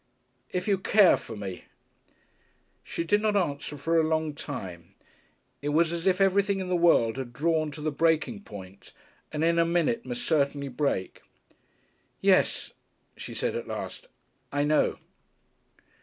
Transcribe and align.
"If 0.51 0.67
you 0.67 0.79
care 0.79 1.15
for 1.15 1.35
me?" 1.37 1.65
She 2.83 3.03
did 3.03 3.21
not 3.21 3.35
answer 3.35 3.77
for 3.77 3.99
a 3.99 4.07
long 4.07 4.33
time. 4.33 4.95
It 5.61 5.69
was 5.69 5.93
as 5.93 6.07
if 6.07 6.19
everything 6.19 6.59
in 6.59 6.69
the 6.69 6.75
world 6.75 7.17
had 7.17 7.31
drawn 7.33 7.69
to 7.69 7.81
the 7.81 7.91
breaking 7.91 8.41
point, 8.41 8.93
and 9.31 9.43
in 9.43 9.59
a 9.59 9.63
minute 9.63 10.03
must 10.03 10.23
certainly 10.25 10.69
break. 10.69 11.21
"Yes," 12.19 12.71
she 13.15 13.35
said, 13.35 13.55
at 13.55 13.67
last, 13.67 14.07
"I 14.51 14.63
know." 14.63 14.97